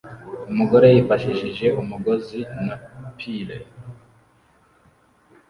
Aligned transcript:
Umugore 0.51 0.87
yifashishije 0.95 1.65
umugozi 1.81 2.39
na 2.65 2.75
pulley 3.17 3.63